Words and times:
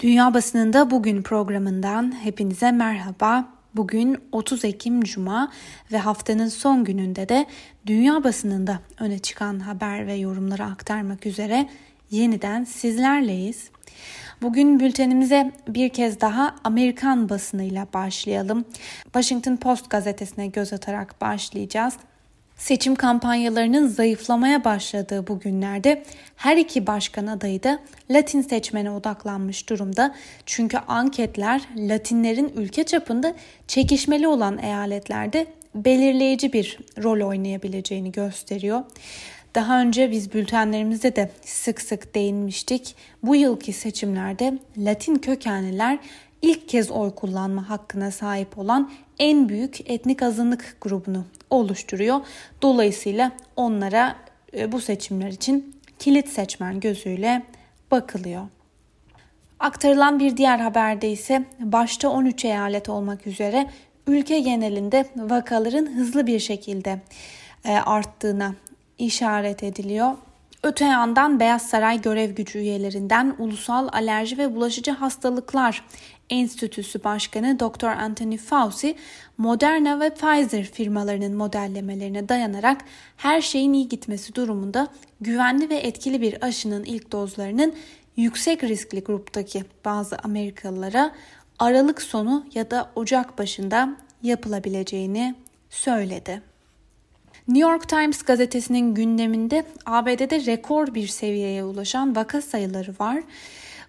Dünya 0.00 0.34
Basınında 0.34 0.90
Bugün 0.90 1.22
programından 1.22 2.24
hepinize 2.24 2.72
merhaba. 2.72 3.48
Bugün 3.74 4.18
30 4.32 4.64
Ekim 4.64 5.00
Cuma 5.00 5.52
ve 5.92 5.98
haftanın 5.98 6.48
son 6.48 6.84
gününde 6.84 7.28
de 7.28 7.46
dünya 7.86 8.24
basınında 8.24 8.78
öne 9.00 9.18
çıkan 9.18 9.60
haber 9.60 10.06
ve 10.06 10.14
yorumları 10.14 10.64
aktarmak 10.64 11.26
üzere 11.26 11.68
yeniden 12.10 12.64
sizlerleyiz. 12.64 13.70
Bugün 14.42 14.80
bültenimize 14.80 15.52
bir 15.68 15.88
kez 15.88 16.20
daha 16.20 16.54
Amerikan 16.64 17.28
basınıyla 17.28 17.86
başlayalım. 17.94 18.64
Washington 19.02 19.56
Post 19.56 19.90
gazetesine 19.90 20.46
göz 20.46 20.72
atarak 20.72 21.20
başlayacağız. 21.20 21.94
Seçim 22.56 22.94
kampanyalarının 22.94 23.88
zayıflamaya 23.88 24.64
başladığı 24.64 25.26
bu 25.26 25.40
günlerde 25.40 26.02
her 26.36 26.56
iki 26.56 26.86
başkan 26.86 27.26
adayı 27.26 27.62
da 27.62 27.78
Latin 28.10 28.42
seçmene 28.42 28.90
odaklanmış 28.90 29.68
durumda. 29.68 30.14
Çünkü 30.46 30.76
anketler 30.76 31.62
Latinlerin 31.76 32.52
ülke 32.56 32.84
çapında 32.84 33.34
çekişmeli 33.68 34.28
olan 34.28 34.58
eyaletlerde 34.58 35.46
belirleyici 35.74 36.52
bir 36.52 36.78
rol 37.02 37.28
oynayabileceğini 37.28 38.12
gösteriyor. 38.12 38.84
Daha 39.54 39.80
önce 39.80 40.10
biz 40.10 40.32
bültenlerimizde 40.32 41.16
de 41.16 41.30
sık 41.42 41.80
sık 41.80 42.14
değinmiştik. 42.14 42.96
Bu 43.22 43.36
yılki 43.36 43.72
seçimlerde 43.72 44.58
Latin 44.78 45.14
kökenliler 45.14 45.98
ilk 46.42 46.68
kez 46.68 46.90
oy 46.90 47.14
kullanma 47.14 47.68
hakkına 47.68 48.10
sahip 48.10 48.58
olan 48.58 48.90
en 49.18 49.48
büyük 49.48 49.90
etnik 49.90 50.22
azınlık 50.22 50.76
grubunu 50.80 51.24
oluşturuyor. 51.50 52.20
Dolayısıyla 52.62 53.32
onlara 53.56 54.16
e, 54.56 54.72
bu 54.72 54.80
seçimler 54.80 55.28
için 55.28 55.80
kilit 55.98 56.28
seçmen 56.28 56.80
gözüyle 56.80 57.42
bakılıyor. 57.90 58.42
Aktarılan 59.60 60.20
bir 60.20 60.36
diğer 60.36 60.58
haberde 60.58 61.10
ise 61.10 61.44
başta 61.60 62.08
13 62.08 62.44
eyalet 62.44 62.88
olmak 62.88 63.26
üzere 63.26 63.70
ülke 64.06 64.40
genelinde 64.40 65.06
vakaların 65.16 65.86
hızlı 65.86 66.26
bir 66.26 66.38
şekilde 66.38 67.00
e, 67.64 67.72
arttığına 67.72 68.54
işaret 68.98 69.62
ediliyor. 69.62 70.12
Öte 70.62 70.84
yandan 70.84 71.40
Beyaz 71.40 71.62
Saray 71.62 72.00
görev 72.00 72.30
gücü 72.30 72.58
üyelerinden 72.58 73.34
Ulusal 73.38 73.88
Alerji 73.92 74.38
ve 74.38 74.54
Bulaşıcı 74.54 74.90
Hastalıklar 74.90 75.84
Enstitüsü 76.30 77.04
Başkanı 77.04 77.60
Dr. 77.60 77.84
Anthony 77.84 78.36
Fauci, 78.36 78.96
Moderna 79.38 80.00
ve 80.00 80.10
Pfizer 80.10 80.64
firmalarının 80.64 81.36
modellemelerine 81.36 82.28
dayanarak 82.28 82.80
her 83.16 83.40
şeyin 83.40 83.72
iyi 83.72 83.88
gitmesi 83.88 84.34
durumunda 84.34 84.88
güvenli 85.20 85.70
ve 85.70 85.76
etkili 85.76 86.20
bir 86.20 86.44
aşının 86.44 86.84
ilk 86.84 87.12
dozlarının 87.12 87.74
yüksek 88.16 88.64
riskli 88.64 89.00
gruptaki 89.00 89.64
bazı 89.84 90.18
Amerikalılara 90.18 91.12
Aralık 91.58 92.02
sonu 92.02 92.46
ya 92.54 92.70
da 92.70 92.90
Ocak 92.94 93.38
başında 93.38 93.96
yapılabileceğini 94.22 95.34
söyledi. 95.70 96.42
New 97.48 97.70
York 97.70 97.88
Times 97.88 98.22
gazetesinin 98.22 98.94
gündeminde 98.94 99.64
ABD'de 99.86 100.46
rekor 100.46 100.94
bir 100.94 101.06
seviyeye 101.06 101.64
ulaşan 101.64 102.16
vaka 102.16 102.42
sayıları 102.42 102.94
var. 103.00 103.22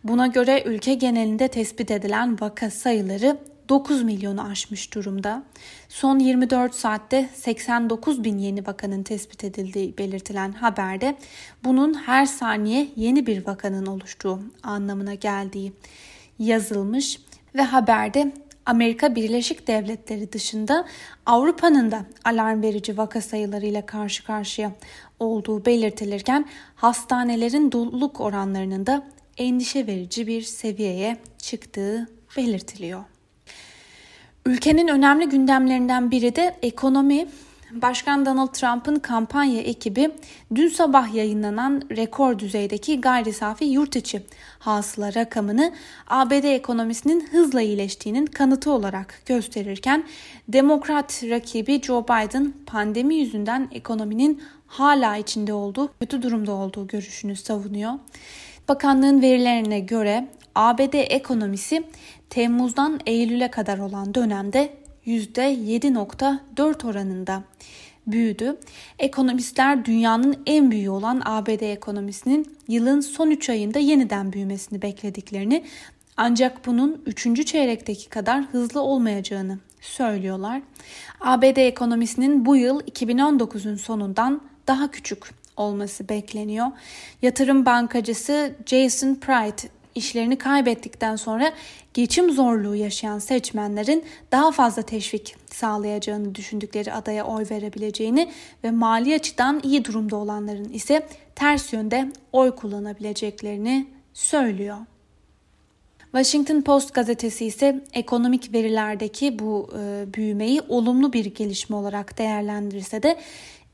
Buna 0.08 0.28
göre 0.28 0.64
ülke 0.66 0.94
genelinde 0.94 1.48
tespit 1.48 1.92
edilen 1.92 2.42
vaka 2.42 2.70
sayıları 2.70 3.38
9 3.70 4.04
milyonu 4.04 4.50
aşmış 4.50 4.94
durumda. 4.94 5.44
Son 5.90 6.20
24 6.20 6.76
saatte 6.76 7.30
89 7.34 8.24
bin 8.24 8.38
yeni 8.38 8.68
vakanın 8.68 9.04
tespit 9.04 9.44
edildiği 9.44 9.98
belirtilen 9.98 10.52
haberde 10.52 11.16
bunun 11.64 11.94
her 11.94 12.26
saniye 12.26 12.88
yeni 12.96 13.28
bir 13.28 13.48
vakanın 13.48 13.86
oluştuğu 13.86 14.40
anlamına 14.64 15.14
geldiği 15.14 15.74
yazılmış 16.40 17.20
ve 17.56 17.62
haberde 17.62 18.32
Amerika 18.66 19.16
Birleşik 19.16 19.68
Devletleri 19.68 20.34
dışında 20.34 20.86
Avrupa'nın 21.26 21.92
da 21.92 22.06
alarm 22.26 22.62
verici 22.62 22.98
vaka 22.98 23.22
sayılarıyla 23.22 23.86
karşı 23.86 24.26
karşıya 24.26 24.72
olduğu 25.20 25.66
belirtilirken 25.66 26.46
hastanelerin 26.76 27.72
doluluk 27.72 28.22
oranlarının 28.22 28.86
da 28.86 29.04
endişe 29.38 29.88
verici 29.88 30.28
bir 30.28 30.42
seviyeye 30.42 31.18
çıktığı 31.38 32.08
belirtiliyor. 32.38 33.04
Ülkenin 34.46 34.88
önemli 34.88 35.30
gündemlerinden 35.30 36.12
biri 36.12 36.36
de 36.36 36.56
ekonomi. 36.62 37.28
Başkan 37.72 38.26
Donald 38.26 38.48
Trump'ın 38.48 38.96
kampanya 38.96 39.62
ekibi 39.62 40.12
dün 40.56 40.68
sabah 40.68 41.14
yayınlanan 41.14 41.82
rekor 41.92 42.40
düzeydeki 42.40 43.02
gayri 43.02 43.34
safi 43.34 43.66
yurt 43.66 43.96
içi 43.96 44.22
hasıla 44.60 45.16
rakamını 45.16 45.74
ABD 46.08 46.44
ekonomisinin 46.44 47.28
hızla 47.32 47.62
iyileştiğinin 47.62 48.26
kanıtı 48.26 48.72
olarak 48.72 49.22
gösterirken 49.26 50.04
demokrat 50.48 51.24
rakibi 51.24 51.82
Joe 51.82 52.04
Biden 52.04 52.54
pandemi 52.66 53.16
yüzünden 53.16 53.68
ekonominin 53.72 54.44
hala 54.68 55.18
içinde 55.18 55.54
olduğu, 55.54 55.90
kötü 56.00 56.22
durumda 56.22 56.52
olduğu 56.52 56.88
görüşünü 56.88 57.36
savunuyor. 57.36 57.94
Bakanlığın 58.68 59.22
verilerine 59.22 59.80
göre 59.80 60.28
ABD 60.56 60.94
ekonomisi 60.94 61.84
Temmuz'dan 62.30 63.00
Eylül'e 63.06 63.52
kadar 63.52 63.78
olan 63.78 64.14
dönemde 64.14 64.74
%7.4 65.06 66.88
oranında 66.88 67.44
büyüdü. 68.08 68.58
Ekonomistler 69.00 69.86
dünyanın 69.86 70.44
en 70.46 70.72
büyüğü 70.72 70.90
olan 70.90 71.22
ABD 71.26 71.62
ekonomisinin 71.62 72.58
yılın 72.68 73.00
son 73.00 73.32
3 73.32 73.50
ayında 73.50 73.80
yeniden 73.80 74.34
büyümesini 74.34 74.82
beklediklerini 74.82 75.64
ancak 76.18 76.66
bunun 76.66 77.02
3. 77.06 77.46
çeyrekteki 77.46 78.10
kadar 78.10 78.44
hızlı 78.44 78.82
olmayacağını 78.82 79.60
söylüyorlar. 79.82 80.62
ABD 81.22 81.58
ekonomisinin 81.58 82.46
bu 82.46 82.56
yıl 82.56 82.82
2019'un 82.82 83.76
sonundan 83.76 84.42
daha 84.68 84.92
küçük 84.92 85.47
olması 85.58 86.10
bekleniyor. 86.10 86.68
Yatırım 87.22 87.66
bankacısı 87.66 88.56
Jason 88.66 89.16
Pride 89.16 89.70
işlerini 89.96 90.38
kaybettikten 90.38 91.16
sonra 91.16 91.54
geçim 91.94 92.32
zorluğu 92.32 92.76
yaşayan 92.76 93.20
seçmenlerin 93.20 94.04
daha 94.32 94.52
fazla 94.52 94.82
teşvik 94.82 95.36
sağlayacağını 95.46 96.36
düşündükleri 96.36 96.94
adaya 96.94 97.26
oy 97.26 97.46
verebileceğini 97.52 98.32
ve 98.64 98.72
mali 98.72 99.16
açıdan 99.16 99.62
iyi 99.64 99.86
durumda 99.86 100.16
olanların 100.16 100.74
ise 100.74 101.08
ters 101.36 101.74
yönde 101.74 102.12
oy 102.32 102.52
kullanabileceklerini 102.56 103.88
söylüyor. 104.14 104.78
Washington 106.12 106.62
Post 106.62 106.94
gazetesi 106.94 107.46
ise 107.46 107.84
ekonomik 107.94 108.54
verilerdeki 108.54 109.40
bu 109.40 109.70
e, 109.80 110.06
büyümeyi 110.14 110.62
olumlu 110.70 111.14
bir 111.14 111.26
gelişme 111.26 111.76
olarak 111.76 112.18
değerlendirirse 112.18 113.04
de 113.04 113.18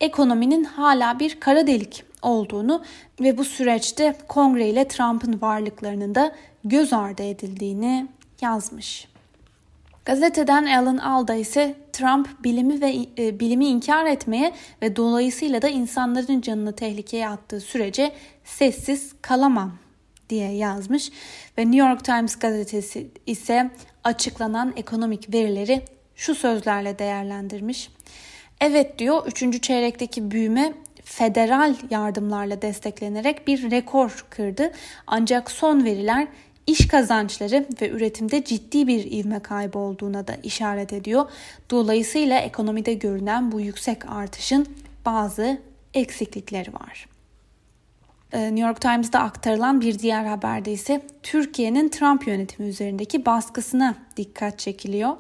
ekonominin 0.04 0.64
hala 0.64 1.20
bir 1.20 1.40
kara 1.40 1.68
delik 1.68 2.04
olduğunu 2.22 2.84
ve 3.22 3.38
bu 3.38 3.46
süreçte 3.46 4.16
Kongre 4.28 4.70
ile 4.70 4.88
Trump'ın 4.88 5.42
varlıklarının 5.42 6.16
da 6.16 6.36
göz 6.64 6.94
ardı 6.94 7.24
edildiğini 7.24 8.08
yazmış. 8.42 9.08
Gazeteden 10.06 10.66
Alan 10.66 10.98
Alda 10.98 11.36
ise 11.36 11.76
Trump 11.94 12.44
bilimi 12.44 12.82
ve 12.82 12.96
e, 13.18 13.40
bilimi 13.40 13.66
inkar 13.66 14.06
etmeye 14.06 14.54
ve 14.82 14.96
dolayısıyla 14.96 15.62
da 15.62 15.70
insanların 15.70 16.42
canını 16.42 16.76
tehlikeye 16.76 17.30
attığı 17.30 17.60
sürece 17.60 18.12
sessiz 18.44 19.14
kalamam 19.22 19.74
diye 20.30 20.52
yazmış 20.52 21.12
ve 21.58 21.62
New 21.62 21.90
York 21.90 22.04
Times 22.04 22.36
gazetesi 22.36 23.08
ise 23.26 23.72
açıklanan 24.04 24.74
ekonomik 24.76 25.34
verileri 25.34 25.82
şu 26.16 26.36
sözlerle 26.36 27.00
değerlendirmiş. 27.00 27.90
Evet 28.66 29.00
diyor 29.00 29.28
3. 29.28 29.62
çeyrekteki 29.62 30.32
büyüme 30.32 30.74
federal 31.04 31.76
yardımlarla 31.90 32.62
desteklenerek 32.62 33.48
bir 33.48 33.72
rekor 33.72 34.26
kırdı. 34.30 34.72
Ancak 35.08 35.52
son 35.52 35.86
veriler 35.86 36.28
iş 36.68 36.88
kazançları 36.88 37.66
ve 37.82 37.90
üretimde 37.90 38.44
ciddi 38.44 38.88
bir 38.88 39.12
ivme 39.12 39.40
kaybı 39.40 39.80
olduğuna 39.80 40.28
da 40.28 40.36
işaret 40.44 40.94
ediyor. 40.94 41.30
Dolayısıyla 41.70 42.40
ekonomide 42.40 42.94
görünen 42.94 43.52
bu 43.52 43.62
yüksek 43.62 44.10
artışın 44.10 44.68
bazı 45.06 45.62
eksiklikleri 45.94 46.74
var. 46.74 47.13
Ee, 48.34 48.56
New 48.56 48.68
York 48.68 48.82
Times'da 48.82 49.20
aktarılan 49.20 49.82
bir 49.82 50.00
diğer 50.00 50.26
haberde 50.26 50.72
ise 50.72 51.02
Türkiye'nin 51.24 51.90
Trump 51.90 52.28
yönetimi 52.28 52.70
üzerindeki 52.70 53.26
baskısına 53.26 53.96
dikkat 54.18 54.60
çekiliyor. 54.60 55.14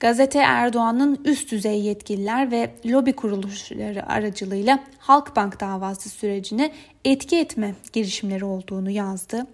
Gazete 0.00 0.38
Erdoğan'ın 0.38 1.20
üst 1.24 1.52
düzey 1.52 1.80
yetkililer 1.80 2.50
ve 2.50 2.70
lobi 2.86 3.12
kuruluşları 3.12 4.08
aracılığıyla 4.08 4.84
Halkbank 4.98 5.60
davası 5.60 6.08
sürecine 6.08 6.72
etki 7.04 7.36
etme 7.36 7.74
girişimleri 7.92 8.44
olduğunu 8.44 8.90
yazdı. 8.90 9.46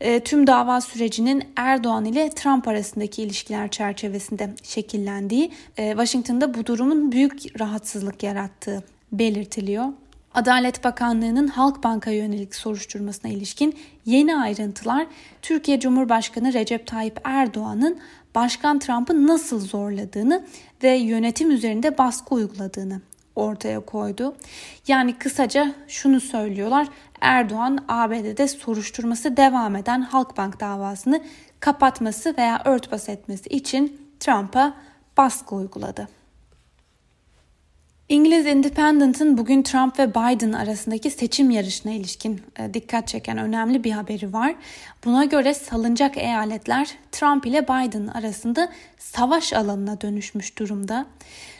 E, 0.00 0.20
tüm 0.20 0.46
dava 0.46 0.80
sürecinin 0.80 1.44
Erdoğan 1.56 2.04
ile 2.04 2.30
Trump 2.30 2.68
arasındaki 2.68 3.22
ilişkiler 3.22 3.70
çerçevesinde 3.70 4.50
şekillendiği, 4.62 5.50
e, 5.76 5.90
Washington'da 5.90 6.54
bu 6.54 6.66
durumun 6.66 7.12
büyük 7.12 7.60
rahatsızlık 7.60 8.22
yarattığı 8.22 8.82
belirtiliyor. 9.12 9.86
Adalet 10.36 10.84
Bakanlığı'nın 10.84 11.48
Halkbank'a 11.48 12.10
yönelik 12.10 12.54
soruşturmasına 12.54 13.30
ilişkin 13.30 13.78
yeni 14.04 14.36
ayrıntılar 14.36 15.06
Türkiye 15.42 15.80
Cumhurbaşkanı 15.80 16.52
Recep 16.52 16.86
Tayyip 16.86 17.20
Erdoğan'ın 17.24 17.98
Başkan 18.34 18.78
Trump'ı 18.78 19.26
nasıl 19.26 19.60
zorladığını 19.60 20.44
ve 20.82 20.90
yönetim 20.90 21.50
üzerinde 21.50 21.98
baskı 21.98 22.34
uyguladığını 22.34 23.00
ortaya 23.36 23.80
koydu. 23.80 24.36
Yani 24.88 25.18
kısaca 25.18 25.74
şunu 25.88 26.20
söylüyorlar. 26.20 26.88
Erdoğan 27.20 27.84
ABD'de 27.88 28.48
soruşturması 28.48 29.36
devam 29.36 29.76
eden 29.76 30.00
Halkbank 30.00 30.60
davasını 30.60 31.20
kapatması 31.60 32.34
veya 32.38 32.62
örtbas 32.64 33.08
etmesi 33.08 33.48
için 33.48 34.00
Trump'a 34.20 34.74
baskı 35.16 35.54
uyguladı. 35.54 36.08
İngiliz 38.08 38.46
Independent'ın 38.46 39.38
bugün 39.38 39.62
Trump 39.62 39.98
ve 39.98 40.10
Biden 40.10 40.52
arasındaki 40.52 41.10
seçim 41.10 41.50
yarışına 41.50 41.92
ilişkin 41.92 42.40
e, 42.58 42.74
dikkat 42.74 43.08
çeken 43.08 43.38
önemli 43.38 43.84
bir 43.84 43.90
haberi 43.90 44.32
var. 44.32 44.54
Buna 45.04 45.24
göre 45.24 45.54
salınacak 45.54 46.16
eyaletler 46.16 46.90
Trump 47.12 47.46
ile 47.46 47.64
Biden 47.64 48.06
arasında 48.06 48.72
savaş 48.98 49.52
alanına 49.52 50.00
dönüşmüş 50.00 50.58
durumda. 50.58 51.06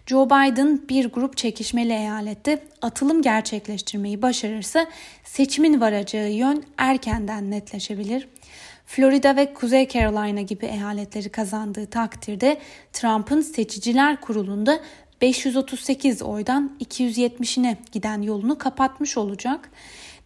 Joe 0.06 0.26
Biden 0.26 0.88
bir 0.88 1.12
grup 1.12 1.36
çekişmeli 1.36 1.92
eyalette 1.92 2.62
atılım 2.82 3.22
gerçekleştirmeyi 3.22 4.22
başarırsa 4.22 4.86
seçimin 5.24 5.80
varacağı 5.80 6.30
yön 6.30 6.64
erkenden 6.78 7.50
netleşebilir. 7.50 8.28
Florida 8.86 9.36
ve 9.36 9.54
Kuzey 9.54 9.88
Carolina 9.88 10.40
gibi 10.40 10.66
eyaletleri 10.66 11.28
kazandığı 11.28 11.86
takdirde 11.86 12.58
Trump'ın 12.92 13.40
seçiciler 13.40 14.20
kurulunda 14.20 14.80
538 15.20 16.22
oydan 16.22 16.76
270'ine 16.80 17.76
giden 17.92 18.22
yolunu 18.22 18.58
kapatmış 18.58 19.16
olacak. 19.16 19.70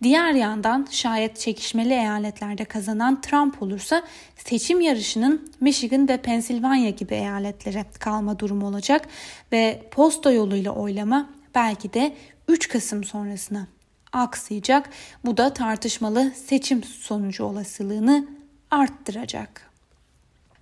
Diğer 0.02 0.32
yandan 0.32 0.88
şayet 0.90 1.38
çekişmeli 1.38 1.92
eyaletlerde 1.92 2.64
kazanan 2.64 3.20
Trump 3.20 3.62
olursa 3.62 4.02
seçim 4.37 4.81
yarışının 4.81 5.52
Michigan 5.60 6.08
ve 6.08 6.16
Pennsylvania 6.16 6.90
gibi 6.90 7.14
eyaletlere 7.14 7.84
kalma 7.98 8.38
durumu 8.38 8.66
olacak 8.66 9.08
ve 9.52 9.82
posta 9.90 10.32
yoluyla 10.32 10.72
oylama 10.72 11.31
belki 11.54 11.93
de 11.93 12.14
3 12.48 12.69
Kasım 12.69 13.04
sonrasına 13.04 13.66
aksayacak. 14.12 14.90
Bu 15.25 15.36
da 15.36 15.54
tartışmalı 15.54 16.32
seçim 16.46 16.84
sonucu 16.84 17.44
olasılığını 17.44 18.28
arttıracak. 18.70 19.69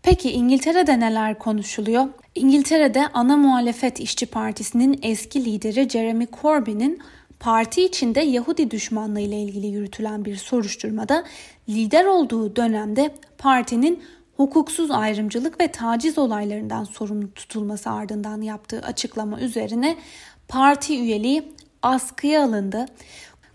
Peki 0.02 0.30
İngiltere'de 0.30 1.00
neler 1.00 1.38
konuşuluyor? 1.38 2.08
İngiltere'de 2.34 3.08
ana 3.14 3.36
muhalefet 3.36 4.00
İşçi 4.00 4.26
Partisi'nin 4.26 4.98
eski 5.02 5.44
lideri 5.44 5.88
Jeremy 5.88 6.26
Corbyn'in 6.42 7.02
parti 7.40 7.84
içinde 7.84 8.20
Yahudi 8.20 8.70
düşmanlığı 8.70 9.20
ile 9.20 9.42
ilgili 9.42 9.66
yürütülen 9.66 10.24
bir 10.24 10.36
soruşturmada 10.36 11.24
lider 11.68 12.04
olduğu 12.04 12.56
dönemde 12.56 13.14
partinin 13.38 14.02
hukuksuz 14.36 14.90
ayrımcılık 14.90 15.60
ve 15.60 15.68
taciz 15.68 16.18
olaylarından 16.18 16.84
sorumlu 16.84 17.34
tutulması 17.34 17.90
ardından 17.90 18.40
yaptığı 18.40 18.80
açıklama 18.80 19.40
üzerine 19.40 19.96
parti 20.48 21.00
üyeliği 21.00 21.52
askıya 21.82 22.44
alındı. 22.44 22.86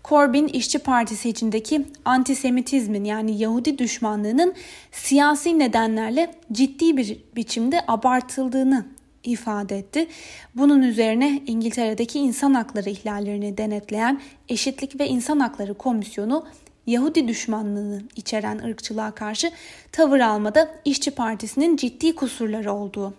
Corbyn 0.04 0.48
İşçi 0.48 0.78
Partisi 0.78 1.28
içindeki 1.28 1.86
antisemitizmin 2.04 3.04
yani 3.04 3.38
Yahudi 3.38 3.78
düşmanlığının 3.78 4.54
siyasi 4.92 5.58
nedenlerle 5.58 6.34
ciddi 6.52 6.96
bir 6.96 7.18
biçimde 7.36 7.80
abartıldığını 7.88 8.86
ifade 9.24 9.78
etti. 9.78 10.06
Bunun 10.54 10.82
üzerine 10.82 11.42
İngiltere'deki 11.46 12.18
insan 12.18 12.54
hakları 12.54 12.90
ihlallerini 12.90 13.58
denetleyen 13.58 14.20
Eşitlik 14.48 15.00
ve 15.00 15.08
İnsan 15.08 15.40
Hakları 15.40 15.74
Komisyonu 15.74 16.46
Yahudi 16.86 17.28
düşmanlığını 17.28 18.02
içeren 18.16 18.58
ırkçılığa 18.58 19.10
karşı 19.10 19.50
tavır 19.92 20.20
almada 20.20 20.70
İşçi 20.84 21.10
Partisi'nin 21.10 21.76
ciddi 21.76 22.14
kusurları 22.14 22.72
olduğu 22.72 23.14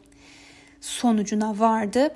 sonucuna 0.81 1.59
vardı. 1.59 2.11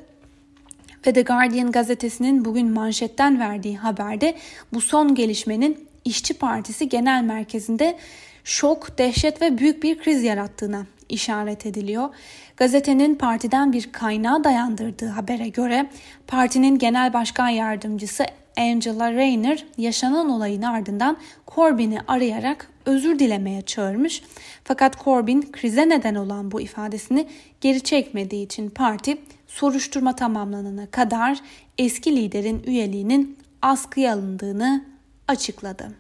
Ve 1.08 1.14
The 1.14 1.22
Guardian 1.22 1.72
gazetesinin 1.72 2.46
bugün 2.46 2.72
manşetten 2.72 3.40
verdiği 3.40 3.78
haberde 3.78 4.36
bu 4.74 4.82
son 4.82 5.16
gelişmenin 5.16 5.88
İşçi 6.06 6.34
Partisi 6.34 6.90
Genel 6.90 7.24
Merkezi'nde 7.24 7.98
şok, 8.44 8.98
dehşet 8.98 9.42
ve 9.42 9.58
büyük 9.58 9.84
bir 9.84 10.00
kriz 10.00 10.24
yarattığına 10.24 10.86
işaret 11.10 11.66
ediliyor. 11.66 12.10
Gazetenin 12.58 13.16
partiden 13.16 13.74
bir 13.74 13.92
kaynağa 13.92 14.44
dayandırdığı 14.44 15.08
habere 15.08 15.50
göre 15.50 15.90
partinin 16.28 16.78
genel 16.78 17.14
başkan 17.14 17.50
yardımcısı 17.50 18.26
Angela 18.58 19.14
Rayner 19.14 19.66
yaşanan 19.78 20.30
olayın 20.30 20.62
ardından 20.62 21.18
Corbyn'i 21.48 22.00
arayarak 22.08 22.72
özür 22.90 23.20
dilemeye 23.20 23.62
çağırmış. 23.62 24.24
Fakat 24.64 25.04
Corbyn 25.04 25.42
krize 25.52 25.90
neden 25.90 26.16
olan 26.16 26.52
bu 26.52 26.62
ifadesini 26.62 27.28
geri 27.62 27.82
çekmediği 27.82 28.46
için 28.46 28.70
parti 28.70 29.18
soruşturma 29.48 30.16
tamamlanana 30.16 30.86
kadar 30.86 31.40
eski 31.78 32.16
liderin 32.16 32.64
üyeliğinin 32.68 33.38
askıya 33.62 34.14
alındığını 34.14 34.86
açıkladı. 35.28 35.92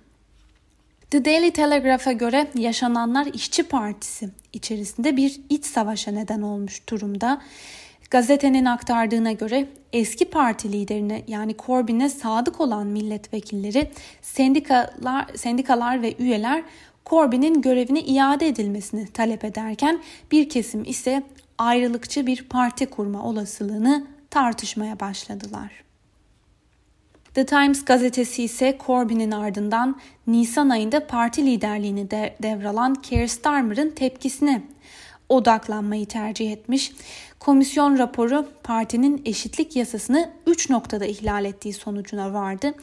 The 1.11 1.25
Daily 1.25 1.51
Telegraph'a 1.51 2.11
göre 2.11 2.47
yaşananlar 2.55 3.27
İşçi 3.33 3.63
Partisi 3.63 4.29
içerisinde 4.53 5.17
bir 5.17 5.41
iç 5.49 5.65
savaşa 5.65 6.11
neden 6.11 6.41
olmuş 6.41 6.89
durumda. 6.89 7.41
Gazetenin 8.09 8.65
aktardığına 8.65 9.31
göre 9.31 9.67
eski 9.93 10.25
parti 10.25 10.71
liderine 10.71 11.23
yani 11.27 11.55
Corbyn'e 11.65 12.09
sadık 12.09 12.61
olan 12.61 12.87
milletvekilleri, 12.87 13.91
sendikalar, 14.21 15.25
sendikalar 15.35 16.01
ve 16.01 16.15
üyeler 16.19 16.63
Corbyn'in 17.05 17.61
görevine 17.61 18.01
iade 18.01 18.47
edilmesini 18.47 19.07
talep 19.07 19.43
ederken 19.43 19.99
bir 20.31 20.49
kesim 20.49 20.83
ise 20.83 21.23
ayrılıkçı 21.57 22.27
bir 22.27 22.43
parti 22.43 22.85
kurma 22.85 23.23
olasılığını 23.23 24.07
tartışmaya 24.29 24.99
başladılar. 24.99 25.71
The 27.33 27.45
Times 27.45 27.85
gazetesi 27.85 28.43
ise 28.43 28.77
Corbyn'in 28.85 29.31
ardından 29.31 29.99
Nisan 30.27 30.69
ayında 30.69 31.07
parti 31.07 31.45
liderliğini 31.45 32.11
de 32.11 32.35
devralan 32.43 32.95
Keir 32.95 33.27
Starmer'ın 33.27 33.89
tepkisine 33.89 34.61
odaklanmayı 35.29 36.05
tercih 36.05 36.51
etmiş. 36.51 36.91
Komisyon 37.39 37.97
raporu 37.97 38.47
partinin 38.63 39.21
eşitlik 39.25 39.75
yasasını 39.75 40.29
3 40.47 40.69
noktada 40.69 41.05
ihlal 41.05 41.45
ettiği 41.45 41.73
sonucuna 41.73 42.33
vardı. 42.33 42.73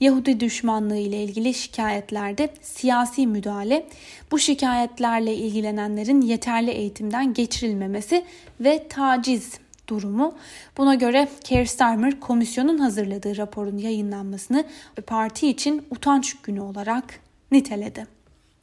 Yahudi 0.00 0.40
düşmanlığı 0.40 0.96
ile 0.96 1.24
ilgili 1.24 1.54
şikayetlerde 1.54 2.48
siyasi 2.62 3.26
müdahale, 3.26 3.86
bu 4.30 4.38
şikayetlerle 4.38 5.34
ilgilenenlerin 5.34 6.20
yeterli 6.20 6.70
eğitimden 6.70 7.34
geçirilmemesi 7.34 8.24
ve 8.60 8.88
taciz 8.88 9.52
durumu. 9.88 10.34
Buna 10.76 10.94
göre 10.94 11.28
Keir 11.44 11.66
Starmer 11.66 12.20
komisyonun 12.20 12.78
hazırladığı 12.78 13.36
raporun 13.36 13.78
yayınlanmasını 13.78 14.64
parti 15.06 15.48
için 15.48 15.86
utanç 15.90 16.36
günü 16.42 16.60
olarak 16.60 17.20
niteledi. 17.52 18.19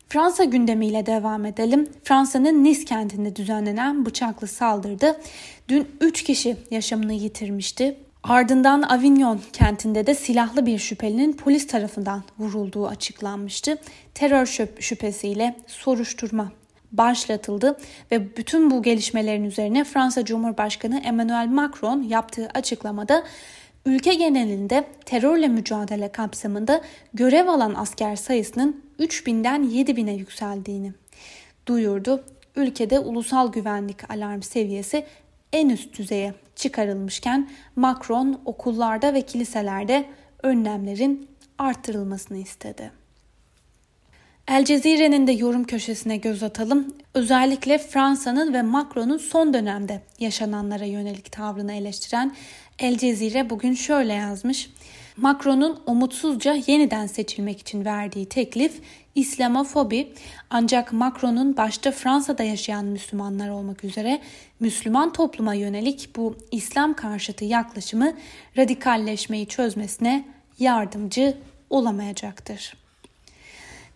Fransa 0.09 0.43
gündemiyle 0.43 1.05
devam 1.05 1.45
edelim. 1.45 1.87
Fransa'nın 2.03 2.63
Nice 2.63 2.85
kentinde 2.85 3.35
düzenlenen 3.35 4.05
bıçaklı 4.05 4.47
saldırıda 4.47 5.17
dün 5.69 5.87
3 6.01 6.23
kişi 6.23 6.57
yaşamını 6.71 7.13
yitirmişti. 7.13 7.97
Ardından 8.23 8.81
Avignon 8.81 9.41
kentinde 9.53 10.07
de 10.07 10.15
silahlı 10.15 10.65
bir 10.65 10.79
şüphelinin 10.79 11.33
polis 11.33 11.67
tarafından 11.67 12.23
vurulduğu 12.39 12.87
açıklanmıştı. 12.87 13.77
Terör 14.13 14.45
şüphesiyle 14.79 15.55
soruşturma 15.67 16.51
başlatıldı 16.91 17.77
ve 18.11 18.37
bütün 18.37 18.71
bu 18.71 18.83
gelişmelerin 18.83 19.43
üzerine 19.43 19.83
Fransa 19.83 20.25
Cumhurbaşkanı 20.25 20.99
Emmanuel 20.99 21.47
Macron 21.47 22.01
yaptığı 22.01 22.49
açıklamada 22.53 23.23
ülke 23.88 24.13
genelinde 24.13 24.84
terörle 25.06 25.48
mücadele 25.48 26.12
kapsamında 26.12 26.82
görev 27.13 27.48
alan 27.48 27.74
asker 27.75 28.15
sayısının 28.15 28.84
3000'den 29.00 29.63
7000'e 29.63 30.13
yükseldiğini 30.13 30.94
duyurdu. 31.65 32.24
Ülkede 32.56 33.00
ulusal 33.00 33.51
güvenlik 33.51 34.12
alarm 34.12 34.41
seviyesi 34.41 35.06
en 35.53 35.70
üst 35.70 35.98
düzeye 35.98 36.34
çıkarılmışken 36.56 37.50
Macron 37.75 38.41
okullarda 38.46 39.13
ve 39.13 39.22
kiliselerde 39.22 40.06
önlemlerin 40.44 41.27
arttırılmasını 41.58 42.38
istedi. 42.38 42.91
El 44.48 44.65
Cezire'nin 44.65 45.27
de 45.27 45.32
yorum 45.32 45.63
köşesine 45.63 46.17
göz 46.17 46.44
atalım. 46.44 46.88
Özellikle 47.13 47.77
Fransa'nın 47.77 48.53
ve 48.53 48.62
Macron'un 48.62 49.17
son 49.17 49.53
dönemde 49.53 50.01
yaşananlara 50.20 50.86
yönelik 50.86 51.32
tavrını 51.32 51.74
eleştiren 51.74 52.36
El 52.79 52.98
Cezire 52.98 53.50
bugün 53.50 53.74
şöyle 53.74 54.13
yazmış. 54.13 54.69
Macron'un 55.17 55.79
umutsuzca 55.86 56.53
yeniden 56.67 57.07
seçilmek 57.07 57.60
için 57.60 57.86
verdiği 57.86 58.25
teklif 58.25 58.81
İslamofobi 59.15 60.13
ancak 60.50 60.93
Macron'un 60.93 61.57
başta 61.57 61.91
Fransa'da 61.91 62.43
yaşayan 62.43 62.86
Müslümanlar 62.86 63.50
olmak 63.50 63.84
üzere 63.84 64.22
Müslüman 64.60 65.13
topluma 65.13 65.53
yönelik 65.53 66.10
bu 66.15 66.36
İslam 66.51 66.93
karşıtı 66.93 67.46
yaklaşımı 67.46 68.13
radikalleşmeyi 68.57 69.48
çözmesine 69.48 70.25
yardımcı 70.60 71.38
olamayacaktır. 71.69 72.74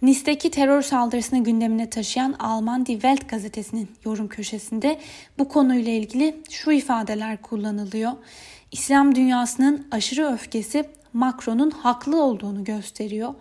Nice'deki 0.01 0.51
terör 0.51 0.81
saldırısını 0.81 1.43
gündemine 1.43 1.89
taşıyan 1.89 2.33
Alman 2.33 2.85
Die 2.85 2.95
Welt 2.95 3.29
gazetesinin 3.29 3.89
yorum 4.05 4.27
köşesinde 4.27 4.99
bu 5.37 5.49
konuyla 5.49 5.91
ilgili 5.91 6.35
şu 6.49 6.71
ifadeler 6.71 7.41
kullanılıyor. 7.41 8.11
İslam 8.71 9.15
dünyasının 9.15 9.87
aşırı 9.91 10.33
öfkesi 10.33 10.89
Macron'un 11.13 11.71
haklı 11.71 12.23
olduğunu 12.23 12.63
gösteriyor. 12.63 13.33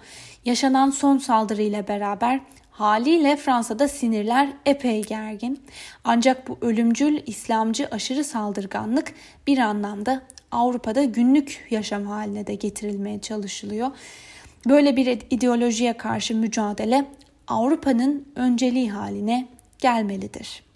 Yaşanan 0.44 0.90
son 0.90 1.18
saldırı 1.18 1.62
ile 1.62 1.88
beraber 1.88 2.40
haliyle 2.70 3.36
Fransa'da 3.36 3.88
sinirler 3.88 4.48
epey 4.66 5.02
gergin. 5.02 5.60
Ancak 6.04 6.48
bu 6.48 6.58
ölümcül 6.60 7.22
İslamcı 7.26 7.88
aşırı 7.90 8.24
saldırganlık 8.24 9.14
bir 9.46 9.58
anlamda 9.58 10.22
Avrupa'da 10.52 11.04
günlük 11.04 11.66
yaşam 11.70 12.06
haline 12.06 12.46
de 12.46 12.54
getirilmeye 12.54 13.20
çalışılıyor. 13.20 13.90
Böyle 14.68 14.96
bir 14.96 15.18
ideolojiye 15.30 15.92
karşı 15.92 16.36
mücadele 16.36 17.06
Avrupa'nın 17.48 18.28
önceliği 18.36 18.90
haline 18.90 19.48
gelmelidir. 19.78 20.69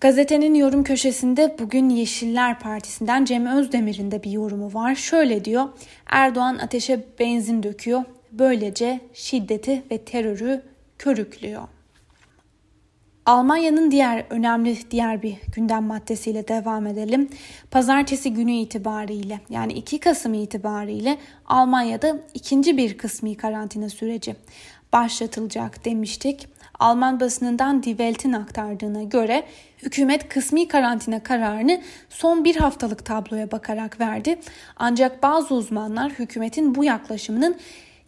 Gazetenin 0.00 0.54
yorum 0.54 0.84
köşesinde 0.84 1.56
bugün 1.58 1.88
Yeşiller 1.88 2.58
Partisi'nden 2.60 3.24
Cem 3.24 3.46
Özdemir'in 3.46 4.10
de 4.10 4.22
bir 4.22 4.30
yorumu 4.30 4.74
var. 4.74 4.94
Şöyle 4.94 5.44
diyor, 5.44 5.68
Erdoğan 6.06 6.58
ateşe 6.58 7.04
benzin 7.18 7.62
döküyor, 7.62 8.04
böylece 8.32 9.00
şiddeti 9.14 9.82
ve 9.90 9.98
terörü 9.98 10.62
körüklüyor. 10.98 11.62
Almanya'nın 13.26 13.90
diğer 13.90 14.24
önemli 14.30 14.90
diğer 14.90 15.22
bir 15.22 15.36
gündem 15.52 15.84
maddesiyle 15.84 16.48
devam 16.48 16.86
edelim. 16.86 17.28
Pazartesi 17.70 18.34
günü 18.34 18.52
itibariyle 18.52 19.40
yani 19.50 19.72
2 19.72 20.00
Kasım 20.00 20.34
itibariyle 20.34 21.18
Almanya'da 21.46 22.16
ikinci 22.34 22.76
bir 22.76 22.98
kısmi 22.98 23.36
karantina 23.36 23.88
süreci 23.88 24.36
başlatılacak 24.92 25.84
demiştik. 25.84 26.48
Alman 26.80 27.20
basınından 27.20 27.82
Die 27.82 27.96
Welt'in 27.96 28.32
aktardığına 28.32 29.02
göre 29.02 29.44
hükümet 29.82 30.28
kısmi 30.28 30.68
karantina 30.68 31.22
kararını 31.22 31.80
son 32.08 32.44
bir 32.44 32.56
haftalık 32.56 33.04
tabloya 33.04 33.50
bakarak 33.50 34.00
verdi. 34.00 34.38
Ancak 34.76 35.22
bazı 35.22 35.54
uzmanlar 35.54 36.12
hükümetin 36.12 36.74
bu 36.74 36.84
yaklaşımının 36.84 37.56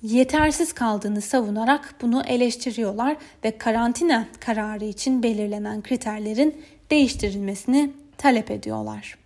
yetersiz 0.02 0.72
kaldığını 0.72 1.20
savunarak 1.20 1.94
bunu 2.02 2.22
eleştiriyorlar 2.26 3.16
ve 3.44 3.58
karantina 3.58 4.26
kararı 4.40 4.84
için 4.84 5.22
belirlenen 5.22 5.82
kriterlerin 5.82 6.62
değiştirilmesini 6.90 7.90
talep 8.18 8.50
ediyorlar. 8.50 9.22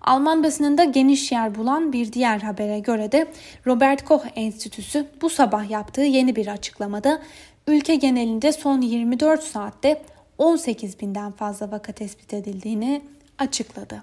Alman 0.00 0.42
basınında 0.42 0.84
geniş 0.84 1.32
yer 1.32 1.54
bulan 1.54 1.92
bir 1.92 2.12
diğer 2.12 2.40
habere 2.40 2.78
göre 2.78 3.12
de 3.12 3.26
Robert 3.66 4.04
Koch 4.04 4.24
Enstitüsü 4.36 5.06
bu 5.22 5.30
sabah 5.30 5.70
yaptığı 5.70 6.00
yeni 6.00 6.36
bir 6.36 6.46
açıklamada 6.46 7.22
ülke 7.66 7.94
genelinde 7.94 8.52
son 8.52 8.80
24 8.80 9.42
saatte 9.42 10.02
18 10.38 11.00
binden 11.00 11.32
fazla 11.32 11.70
vaka 11.70 11.92
tespit 11.92 12.34
edildiğini 12.34 13.02
açıkladı. 13.38 14.02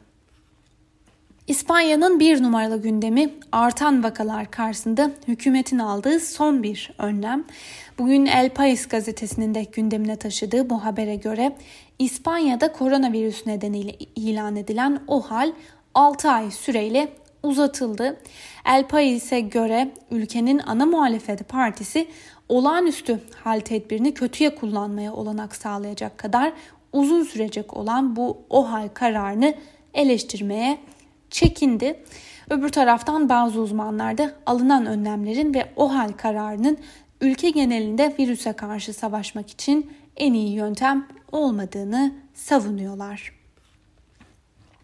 İspanya'nın 1.48 2.20
bir 2.20 2.44
numaralı 2.44 2.82
gündemi 2.82 3.30
artan 3.52 4.04
vakalar 4.04 4.52
karşısında 4.52 5.12
hükümetin 5.28 5.80
aldığı 5.80 6.20
son 6.20 6.64
bir 6.64 6.92
önlem. 6.98 7.44
Bugün 7.98 8.26
El 8.26 8.50
País 8.50 8.90
gazetesinin 8.90 9.56
de 9.56 9.64
gündemine 9.64 10.16
taşıdığı 10.16 10.70
bu 10.70 10.86
habere 10.86 11.16
göre 11.16 11.56
İspanya'da 12.00 12.72
koronavirüs 12.72 13.46
nedeniyle 13.48 13.96
ilan 14.16 14.56
edilen 14.56 15.00
o 15.08 15.22
hal 15.22 15.52
6 15.94 16.30
ay 16.30 16.52
süreyle 16.52 17.08
uzatıldı. 17.44 18.18
El 18.66 18.88
País'e 18.88 19.40
göre 19.40 19.92
ülkenin 20.12 20.62
ana 20.66 20.86
muhalefeti 20.86 21.44
partisi 21.44 22.08
olağanüstü 22.50 23.20
hal 23.44 23.60
tedbirini 23.60 24.14
kötüye 24.14 24.56
kullanmaya 24.56 25.14
olanak 25.14 25.56
sağlayacak 25.56 26.18
kadar 26.18 26.54
uzun 26.94 27.24
sürecek 27.24 27.78
olan 27.78 28.16
bu 28.16 28.38
o 28.50 28.72
hal 28.72 28.90
kararını 28.94 29.54
eleştirmeye 29.94 30.80
çekindi. 31.30 32.04
Öbür 32.50 32.70
taraftan 32.70 33.30
bazı 33.30 33.62
uzmanlar 33.62 34.18
da 34.18 34.34
alınan 34.46 34.86
önlemlerin 34.86 35.54
ve 35.54 35.72
o 35.76 35.94
hal 35.94 36.12
kararının 36.12 36.78
ülke 37.22 37.50
genelinde 37.50 38.16
virüse 38.20 38.54
karşı 38.54 38.94
savaşmak 38.94 39.50
için 39.50 39.92
en 40.18 40.34
iyi 40.34 40.54
yöntem 40.54 41.08
olmadığını 41.32 42.14
savunuyorlar. 42.34 43.39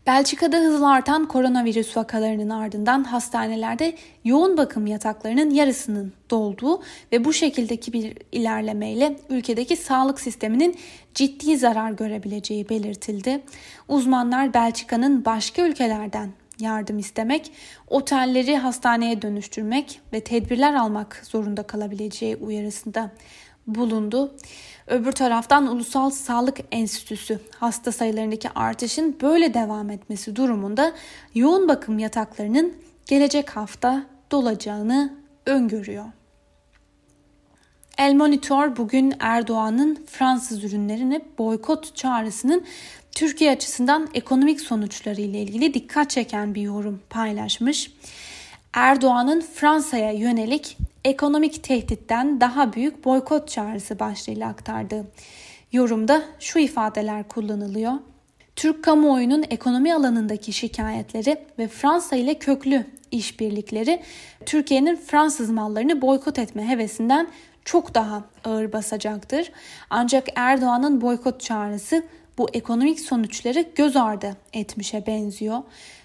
Belçika'da 0.07 0.57
hızla 0.57 0.91
artan 0.91 1.27
koronavirüs 1.27 1.97
vakalarının 1.97 2.49
ardından 2.49 3.03
hastanelerde 3.03 3.95
yoğun 4.23 4.57
bakım 4.57 4.87
yataklarının 4.87 5.49
yarısının 5.49 6.13
dolduğu 6.29 6.81
ve 7.11 7.25
bu 7.25 7.33
şekildeki 7.33 7.93
bir 7.93 8.17
ilerlemeyle 8.31 9.17
ülkedeki 9.29 9.75
sağlık 9.75 10.19
sisteminin 10.19 10.75
ciddi 11.13 11.57
zarar 11.57 11.91
görebileceği 11.91 12.69
belirtildi. 12.69 13.43
Uzmanlar 13.87 14.53
Belçika'nın 14.53 15.25
başka 15.25 15.61
ülkelerden 15.61 16.29
yardım 16.59 16.99
istemek, 16.99 17.51
otelleri 17.87 18.57
hastaneye 18.57 19.21
dönüştürmek 19.21 20.01
ve 20.13 20.19
tedbirler 20.19 20.73
almak 20.73 21.21
zorunda 21.23 21.63
kalabileceği 21.63 22.35
uyarısında 22.35 23.11
bulundu. 23.67 24.35
Öbür 24.87 25.11
taraftan 25.11 25.67
Ulusal 25.67 26.09
Sağlık 26.09 26.57
Enstitüsü 26.71 27.39
hasta 27.59 27.91
sayılarındaki 27.91 28.49
artışın 28.49 29.17
böyle 29.21 29.53
devam 29.53 29.89
etmesi 29.89 30.35
durumunda 30.35 30.91
yoğun 31.35 31.67
bakım 31.67 31.99
yataklarının 31.99 32.73
gelecek 33.07 33.49
hafta 33.49 34.03
dolacağını 34.31 35.13
öngörüyor. 35.45 36.05
El 37.97 38.13
Monitor 38.13 38.77
bugün 38.77 39.13
Erdoğan'ın 39.19 40.05
Fransız 40.07 40.63
ürünlerini 40.63 41.21
boykot 41.37 41.95
çağrısının 41.95 42.65
Türkiye 43.11 43.51
açısından 43.51 44.09
ekonomik 44.13 44.61
sonuçları 44.61 45.21
ile 45.21 45.41
ilgili 45.41 45.73
dikkat 45.73 46.09
çeken 46.09 46.55
bir 46.55 46.61
yorum 46.61 47.01
paylaşmış. 47.09 47.91
Erdoğan'ın 48.73 49.41
Fransa'ya 49.41 50.11
yönelik 50.11 50.77
ekonomik 51.05 51.63
tehditten 51.63 52.41
daha 52.41 52.73
büyük 52.73 53.05
boykot 53.05 53.49
çağrısı 53.49 53.99
başlığıyla 53.99 54.49
aktardı. 54.49 55.05
Yorumda 55.71 56.21
şu 56.39 56.59
ifadeler 56.59 57.27
kullanılıyor. 57.27 57.93
Türk 58.55 58.83
kamuoyunun 58.83 59.45
ekonomi 59.49 59.93
alanındaki 59.93 60.53
şikayetleri 60.53 61.37
ve 61.59 61.67
Fransa 61.67 62.15
ile 62.15 62.33
köklü 62.33 62.85
işbirlikleri 63.11 64.01
Türkiye'nin 64.45 64.95
Fransız 64.95 65.49
mallarını 65.49 66.01
boykot 66.01 66.39
etme 66.39 66.67
hevesinden 66.67 67.27
çok 67.65 67.95
daha 67.95 68.23
ağır 68.43 68.73
basacaktır. 68.73 69.51
Ancak 69.89 70.27
Erdoğan'ın 70.35 71.01
boykot 71.01 71.41
çağrısı 71.41 72.03
bu 72.37 72.49
ekonomik 72.53 72.99
sonuçları 72.99 73.65
göz 73.75 73.95
ardı 73.95 74.37
etmişe 74.53 75.05
benziyor. 75.07 75.59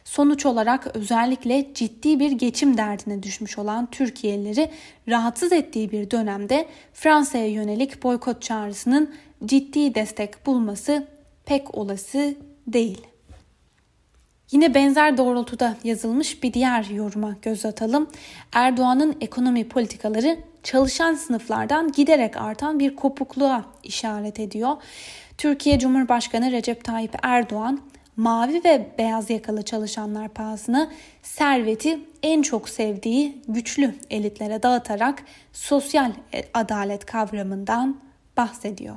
Sonuç 0.05 0.47
olarak 0.47 0.97
özellikle 0.97 1.75
ciddi 1.75 2.21
bir 2.21 2.33
geçim 2.33 2.77
derdine 2.77 3.23
düşmüş 3.23 3.59
olan 3.59 3.91
Türkiye'lileri 3.91 4.71
rahatsız 5.09 5.53
ettiği 5.53 5.93
bir 5.93 6.11
dönemde 6.11 6.69
Fransa'ya 6.93 7.47
yönelik 7.47 8.03
boykot 8.03 8.43
çağrısının 8.43 9.15
ciddi 9.45 9.95
destek 9.95 10.47
bulması 10.47 11.07
pek 11.45 11.75
olası 11.75 12.35
değil. 12.67 13.07
Yine 14.51 14.75
benzer 14.75 15.19
doğrultuda 15.19 15.77
yazılmış 15.85 16.43
bir 16.43 16.53
diğer 16.53 16.85
yoruma 16.85 17.37
göz 17.43 17.65
atalım. 17.65 18.11
Erdoğan'ın 18.53 19.17
ekonomi 19.21 19.69
politikaları 19.69 20.39
çalışan 20.63 21.15
sınıflardan 21.15 21.93
giderek 21.93 22.37
artan 22.37 22.79
bir 22.79 22.97
kopukluğa 22.97 23.65
işaret 23.83 24.41
ediyor. 24.41 24.77
Türkiye 25.39 25.79
Cumhurbaşkanı 25.79 26.53
Recep 26.53 26.85
Tayyip 26.85 27.15
Erdoğan 27.23 27.81
mavi 28.17 28.65
ve 28.65 28.89
beyaz 28.99 29.31
yakalı 29.31 29.63
çalışanlar 29.63 30.29
pahasına 30.29 30.91
serveti 31.23 31.99
en 32.23 32.43
çok 32.43 32.69
sevdiği 32.69 33.43
güçlü 33.49 33.95
elitlere 34.11 34.63
dağıtarak 34.63 35.23
sosyal 35.53 36.13
adalet 36.55 37.07
kavramından 37.07 38.01
bahsediyor. 38.37 38.97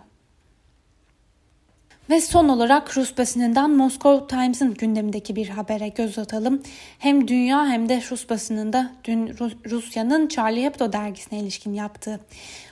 Ve 2.10 2.22
son 2.22 2.50
olarak 2.50 2.98
Rus 2.98 3.18
basınından 3.18 3.72
Moscow 3.72 4.28
Times'ın 4.28 4.74
gündemindeki 4.74 5.36
bir 5.36 5.50
habere 5.50 5.88
göz 5.88 6.18
atalım. 6.18 6.64
Hem 7.00 7.28
dünya 7.28 7.68
hem 7.68 7.90
de 7.90 8.04
Rus 8.12 8.30
basınında 8.30 8.92
dün 9.04 9.36
Rusya'nın 9.70 10.28
Charlie 10.28 10.64
Hebdo 10.64 10.94
dergisine 10.94 11.40
ilişkin 11.40 11.74
yaptığı 11.74 12.20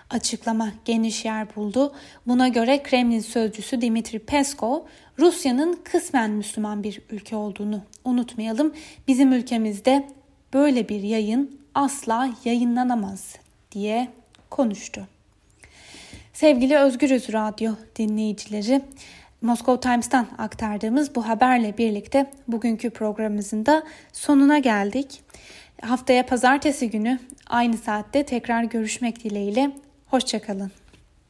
açıklama 0.10 0.70
geniş 0.86 1.26
yer 1.26 1.56
buldu. 1.56 1.94
Buna 2.28 2.48
göre 2.48 2.84
Kremlin 2.84 3.20
sözcüsü 3.20 3.82
Dimitri 3.82 4.20
Peskov, 4.20 4.80
Rusya'nın 5.20 5.80
kısmen 5.84 6.32
Müslüman 6.32 6.84
bir 6.84 7.02
ülke 7.10 7.36
olduğunu 7.36 7.82
unutmayalım. 8.06 8.74
Bizim 9.08 9.34
ülkemizde 9.34 10.08
böyle 10.54 10.90
bir 10.90 11.02
yayın 11.04 11.60
asla 11.76 12.30
yayınlanamaz 12.46 13.36
diye 13.72 14.08
konuştu. 14.50 15.08
Sevgili 16.34 16.78
Özgürüz 16.78 17.34
Radyo 17.34 17.72
dinleyicileri, 17.96 18.82
Moscow 19.42 19.90
Times'tan 19.90 20.28
aktardığımız 20.38 21.16
bu 21.16 21.28
haberle 21.28 21.78
birlikte 21.78 22.32
bugünkü 22.48 22.90
programımızın 22.90 23.66
da 23.66 23.84
sonuna 24.14 24.60
geldik. 24.60 25.22
Haftaya 25.82 26.26
pazartesi 26.26 26.90
günü 26.90 27.20
aynı 27.48 27.78
saatte 27.78 28.24
tekrar 28.24 28.64
görüşmek 28.64 29.24
dileğiyle. 29.24 29.72
Hoşçakalın. 30.08 30.72